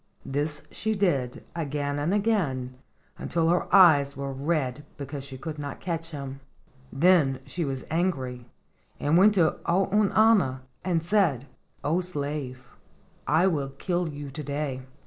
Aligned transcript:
This 0.25 0.63
she 0.71 0.95
did 0.95 1.43
again 1.55 1.99
and 1.99 2.11
again, 2.11 2.73
until 3.19 3.49
her 3.49 3.67
eyes 3.71 4.17
were 4.17 4.33
red 4.33 4.83
because 4.97 5.23
she 5.23 5.37
could 5.37 5.59
not 5.59 5.79
catch 5.79 6.09
him. 6.09 6.39
Then 6.91 7.39
she 7.45 7.63
was 7.65 7.83
angry, 7.91 8.47
and 8.99 9.15
went 9.15 9.35
to 9.35 9.59
Ounauna 9.69 10.61
and 10.83 11.03
said: 11.03 11.45
"O 11.83 11.99
slave, 12.01 12.65
I 13.27 13.45
will 13.45 13.69
kill 13.77 14.09
you 14.09 14.31
to 14.31 14.43
day. 14.43 14.81